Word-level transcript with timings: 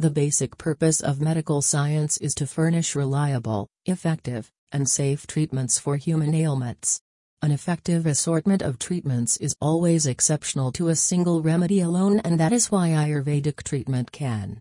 The 0.00 0.10
basic 0.10 0.58
purpose 0.58 1.00
of 1.00 1.20
medical 1.20 1.62
science 1.62 2.16
is 2.16 2.34
to 2.34 2.48
furnish 2.48 2.96
reliable, 2.96 3.68
effective, 3.86 4.50
and 4.72 4.88
safe 4.88 5.24
treatments 5.24 5.78
for 5.78 5.96
human 5.96 6.34
ailments. 6.34 7.00
An 7.42 7.52
effective 7.52 8.04
assortment 8.04 8.60
of 8.60 8.80
treatments 8.80 9.36
is 9.36 9.54
always 9.60 10.06
exceptional 10.06 10.72
to 10.72 10.88
a 10.88 10.96
single 10.96 11.42
remedy 11.42 11.78
alone 11.78 12.18
and 12.24 12.40
that 12.40 12.52
is 12.52 12.72
why 12.72 12.88
Ayurvedic 12.88 13.62
treatment 13.62 14.10
can 14.10 14.52